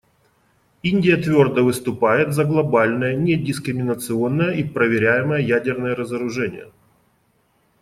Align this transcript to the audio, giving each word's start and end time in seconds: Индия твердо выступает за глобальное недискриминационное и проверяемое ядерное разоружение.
Индия 0.81 1.15
твердо 1.17 1.63
выступает 1.63 2.33
за 2.33 2.43
глобальное 2.43 3.15
недискриминационное 3.15 4.55
и 4.55 4.63
проверяемое 4.63 5.41
ядерное 5.41 5.93
разоружение. 5.95 6.71